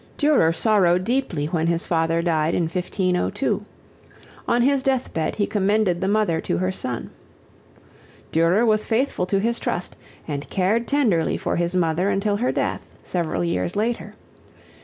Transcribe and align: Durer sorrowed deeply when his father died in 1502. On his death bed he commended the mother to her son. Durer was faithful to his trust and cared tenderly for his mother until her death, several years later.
Durer 0.17 0.51
sorrowed 0.51 1.03
deeply 1.03 1.45
when 1.45 1.67
his 1.67 1.85
father 1.85 2.23
died 2.23 2.55
in 2.55 2.63
1502. 2.63 3.63
On 4.47 4.61
his 4.63 4.81
death 4.81 5.13
bed 5.13 5.35
he 5.35 5.45
commended 5.45 6.01
the 6.01 6.07
mother 6.07 6.41
to 6.41 6.57
her 6.57 6.71
son. 6.71 7.11
Durer 8.31 8.65
was 8.65 8.87
faithful 8.87 9.27
to 9.27 9.39
his 9.39 9.59
trust 9.59 9.95
and 10.27 10.49
cared 10.49 10.87
tenderly 10.87 11.37
for 11.37 11.55
his 11.57 11.75
mother 11.75 12.09
until 12.09 12.37
her 12.37 12.51
death, 12.51 12.81
several 13.03 13.43
years 13.43 13.75
later. 13.75 14.15